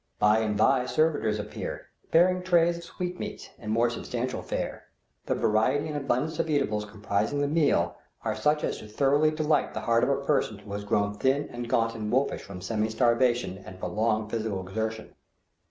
By 0.17 0.39
and 0.39 0.57
by 0.57 0.87
servitors 0.87 1.37
appear 1.37 1.85
bearing 2.09 2.41
trays 2.41 2.75
of 2.75 2.83
sweetmeats 2.83 3.51
and 3.59 3.71
more 3.71 3.87
substantial 3.87 4.41
fare. 4.41 4.85
The 5.27 5.35
variety 5.35 5.87
and 5.89 5.95
abundance 5.95 6.39
of 6.39 6.49
eatables 6.49 6.85
comprising 6.85 7.39
the 7.39 7.47
meal, 7.47 7.95
are 8.23 8.35
such 8.35 8.63
as 8.63 8.79
to 8.79 8.87
thoroughly 8.87 9.29
delight 9.29 9.75
the 9.75 9.81
heart 9.81 10.03
of 10.03 10.09
a 10.09 10.25
person 10.25 10.57
who 10.57 10.73
has 10.73 10.85
grown 10.85 11.13
thin 11.19 11.49
and 11.51 11.69
gaunt 11.69 11.93
and 11.93 12.11
wolfish 12.11 12.41
from 12.41 12.61
semi 12.61 12.89
starvation 12.89 13.59
and 13.59 13.77
prolonged 13.77 14.31
physical 14.31 14.67
exertion. 14.67 15.13